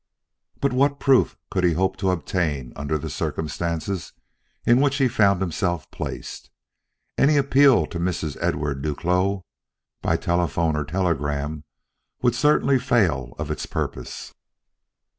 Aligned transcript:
But 0.59 0.73
what 0.73 0.99
proof 0.99 1.37
could 1.51 1.63
he 1.63 1.73
hope 1.73 1.95
to 1.97 2.09
obtain 2.09 2.73
under 2.75 2.97
the 2.97 3.07
circumstances 3.07 4.13
in 4.65 4.81
which 4.81 4.97
he 4.97 5.07
found 5.07 5.39
himself 5.41 5.91
placed? 5.91 6.49
Any 7.19 7.37
appeal 7.37 7.85
to 7.85 7.99
Mrs. 7.99 8.35
Edouard 8.41 8.81
Duclos, 8.81 9.43
by 10.01 10.17
telephone 10.17 10.75
or 10.75 10.85
telegram, 10.85 11.65
would 12.23 12.33
certainly 12.33 12.79
fail 12.79 13.35
of 13.37 13.51
its 13.51 13.67
purpose. 13.67 14.33